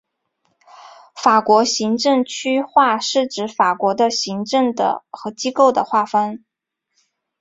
[1.21, 4.73] 法国行政区划是指法国的行政
[5.11, 6.43] 和机构的划分。